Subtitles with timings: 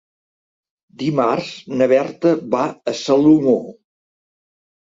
[1.01, 3.57] Dimarts na Berta va a Salomó.